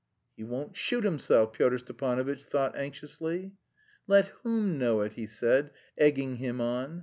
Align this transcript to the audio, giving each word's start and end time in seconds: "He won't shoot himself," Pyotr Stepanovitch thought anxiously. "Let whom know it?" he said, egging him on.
"He 0.35 0.43
won't 0.43 0.75
shoot 0.75 1.03
himself," 1.03 1.53
Pyotr 1.53 1.77
Stepanovitch 1.77 2.45
thought 2.45 2.75
anxiously. 2.75 3.51
"Let 4.07 4.29
whom 4.41 4.79
know 4.79 5.01
it?" 5.01 5.13
he 5.13 5.27
said, 5.27 5.69
egging 5.95 6.37
him 6.37 6.59
on. 6.59 6.99